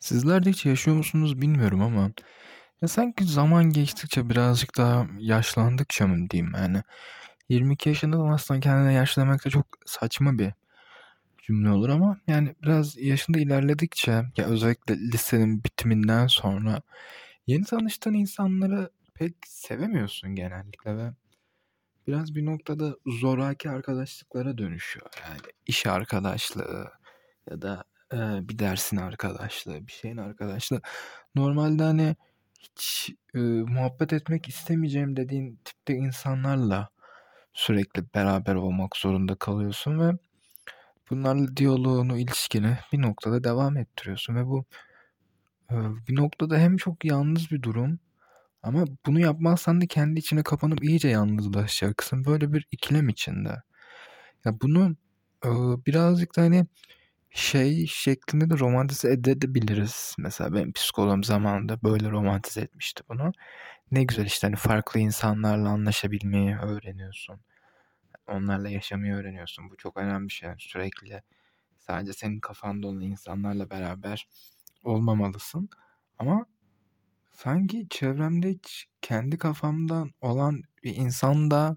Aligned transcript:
Sizler 0.00 0.44
de 0.44 0.50
hiç 0.50 0.66
yaşıyor 0.66 0.96
musunuz 0.96 1.40
bilmiyorum 1.40 1.82
ama 1.82 2.10
ya 2.82 2.88
sanki 2.88 3.24
zaman 3.24 3.70
geçtikçe 3.70 4.30
birazcık 4.30 4.78
daha 4.78 5.06
yaşlandıkça 5.18 6.06
mı 6.06 6.30
diyeyim 6.30 6.52
yani 6.56 6.82
22 7.48 7.88
yaşında 7.88 8.18
da 8.18 8.22
aslında 8.22 8.60
kendine 8.60 8.92
yaşlı 8.92 9.22
demek 9.22 9.44
de 9.44 9.50
çok 9.50 9.66
saçma 9.86 10.38
bir 10.38 10.52
cümle 11.38 11.70
olur 11.70 11.88
ama 11.88 12.20
yani 12.26 12.54
biraz 12.62 12.96
yaşında 12.96 13.38
ilerledikçe 13.38 14.12
ya 14.36 14.46
özellikle 14.46 14.98
lisenin 14.98 15.64
bitiminden 15.64 16.26
sonra 16.26 16.82
yeni 17.46 17.64
tanıştığın 17.64 18.14
insanları 18.14 18.90
pek 19.14 19.34
sevemiyorsun 19.46 20.34
genellikle 20.34 20.96
ve 20.96 21.10
biraz 22.06 22.34
bir 22.34 22.46
noktada 22.46 22.96
zoraki 23.06 23.70
arkadaşlıklara 23.70 24.58
dönüşüyor. 24.58 25.06
Yani 25.28 25.40
iş 25.66 25.86
arkadaşlığı 25.86 26.92
ya 27.50 27.62
da 27.62 27.84
bir 28.48 28.58
dersin 28.58 28.96
arkadaşlığı, 28.96 29.86
bir 29.86 29.92
şeyin 29.92 30.16
arkadaşlığı. 30.16 30.80
Normalde 31.34 31.82
hani 31.82 32.16
hiç 32.60 33.10
e, 33.34 33.38
muhabbet 33.38 34.12
etmek 34.12 34.48
istemeyeceğim 34.48 35.16
dediğin 35.16 35.60
tipte 35.64 35.94
insanlarla 35.94 36.88
sürekli 37.52 38.04
beraber 38.14 38.54
olmak 38.54 38.96
zorunda 38.96 39.34
kalıyorsun 39.34 40.00
ve 40.00 40.12
bunlarla 41.10 41.56
diyaloğunu, 41.56 42.18
ilişkini 42.18 42.78
bir 42.92 43.02
noktada 43.02 43.44
devam 43.44 43.76
ettiriyorsun 43.76 44.36
ve 44.36 44.46
bu 44.46 44.64
e, 45.70 45.74
bir 46.08 46.16
noktada 46.16 46.58
hem 46.58 46.76
çok 46.76 47.04
yalnız 47.04 47.50
bir 47.50 47.62
durum 47.62 47.98
ama 48.62 48.84
bunu 49.06 49.20
yapmazsan 49.20 49.80
da 49.80 49.86
kendi 49.86 50.20
içine 50.20 50.42
kapanıp 50.42 50.84
iyice 50.84 51.08
yalnızlaşacaksın. 51.08 52.24
Böyle 52.24 52.52
bir 52.52 52.66
ikilem 52.72 53.08
içinde. 53.08 53.62
Ya 54.44 54.60
bunu 54.62 54.96
e, 55.44 55.50
birazcık 55.86 56.36
da 56.36 56.42
hani 56.42 56.66
şey 57.38 57.86
şeklinde 57.86 58.50
de 58.50 58.58
romantize 58.58 59.12
edebiliriz. 59.12 60.14
Mesela 60.18 60.54
benim 60.54 60.72
psikologum 60.72 61.24
zamanında 61.24 61.82
böyle 61.82 62.10
romantize 62.10 62.60
etmişti 62.60 63.02
bunu. 63.08 63.32
Ne 63.92 64.04
güzel 64.04 64.26
işte 64.26 64.46
hani 64.46 64.56
farklı 64.56 65.00
insanlarla 65.00 65.68
anlaşabilmeyi 65.68 66.56
öğreniyorsun. 66.56 67.40
Onlarla 68.28 68.68
yaşamayı 68.68 69.14
öğreniyorsun. 69.14 69.70
Bu 69.70 69.76
çok 69.76 69.96
önemli 69.96 70.28
bir 70.28 70.32
şey. 70.32 70.50
Sürekli 70.58 71.22
sadece 71.78 72.12
senin 72.12 72.40
kafanda 72.40 72.86
olan 72.86 73.00
insanlarla 73.00 73.70
beraber 73.70 74.28
olmamalısın. 74.84 75.70
Ama 76.18 76.46
sanki 77.32 77.86
çevremde 77.90 78.50
hiç 78.50 78.86
kendi 79.02 79.38
kafamdan 79.38 80.10
olan 80.20 80.62
bir 80.84 80.96
insan 80.96 81.50
da 81.50 81.76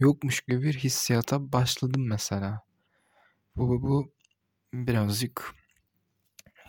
yokmuş 0.00 0.40
gibi 0.40 0.62
bir 0.62 0.74
hissiyata 0.74 1.52
başladım 1.52 2.08
mesela. 2.08 2.62
Bu, 3.56 3.68
bu, 3.68 3.82
bu 3.82 4.12
birazcık 4.84 5.54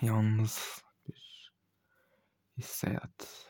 yalnız 0.02 0.84
bir 1.08 1.52
hissiyat. 2.58 3.48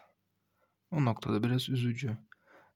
O 0.92 1.06
noktada 1.06 1.44
biraz 1.44 1.70
üzücü. 1.70 2.18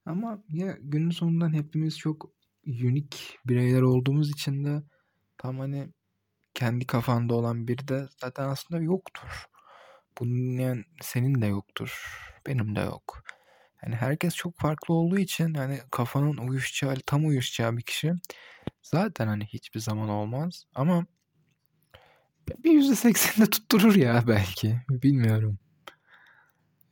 Ama 0.06 0.44
ya 0.50 0.78
günün 0.82 1.10
sonundan 1.12 1.54
hepimiz 1.54 1.98
çok 1.98 2.30
unik 2.68 3.40
bireyler 3.46 3.82
olduğumuz 3.82 4.30
için 4.30 4.66
de 4.66 4.84
tam 5.38 5.60
hani 5.60 5.90
kendi 6.54 6.88
kafanda 6.88 7.36
olan 7.36 7.68
biri 7.68 7.88
de 7.88 8.08
zaten 8.22 8.50
aslında 8.50 8.82
yoktur. 8.82 9.46
Bunun 10.20 10.58
yani 10.60 10.84
senin 11.02 11.42
de 11.42 11.46
yoktur. 11.48 12.18
Benim 12.48 12.76
de 12.76 12.80
yok. 12.80 13.24
Yani 13.84 13.96
herkes 13.96 14.36
çok 14.36 14.60
farklı 14.60 14.94
olduğu 14.94 15.20
için 15.20 15.54
yani 15.54 15.80
kafanın 15.92 16.38
uyuşacağı, 16.38 16.96
tam 17.06 17.26
uyuşacağı 17.26 17.78
bir 17.78 17.82
kişi 17.82 18.14
zaten 18.82 19.28
hani 19.28 19.46
hiçbir 19.46 19.80
zaman 19.80 20.10
olmaz. 20.10 20.64
Ama 20.76 21.06
bir 22.64 22.72
yüzde 22.72 22.96
seksen 22.96 23.46
de 23.46 23.50
tutturur 23.50 23.96
ya 23.96 24.24
belki. 24.28 24.82
Bilmiyorum. 24.90 25.60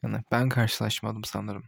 Yani 0.04 0.24
ben 0.32 0.50
karşılaşmadım 0.50 1.24
sanırım. 1.24 1.64